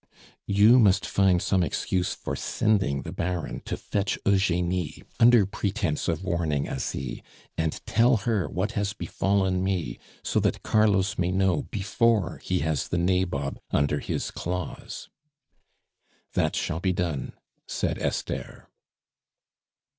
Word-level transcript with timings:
"You 0.47 0.79
must 0.79 1.05
find 1.05 1.39
some 1.43 1.61
excuse 1.61 2.15
for 2.15 2.35
sending 2.35 3.03
the 3.03 3.11
Baron 3.11 3.61
to 3.65 3.77
fetch 3.77 4.17
Eugenie 4.25 5.03
under 5.19 5.45
pretence 5.45 6.07
of 6.07 6.23
warning 6.23 6.65
Asie, 6.65 7.21
and 7.55 7.79
tell 7.85 8.17
her 8.25 8.49
what 8.49 8.71
has 8.71 8.93
befallen 8.93 9.63
me, 9.63 9.99
so 10.23 10.39
that 10.39 10.63
Carlos 10.63 11.19
may 11.19 11.31
know 11.31 11.67
before 11.69 12.37
he 12.43 12.61
has 12.61 12.87
the 12.87 12.97
nabob 12.97 13.59
under 13.69 13.99
his 13.99 14.31
claws." 14.31 15.07
"That 16.33 16.55
shall 16.55 16.79
be 16.79 16.93
done," 16.93 17.33
said 17.67 17.99
Esther. 17.99 18.67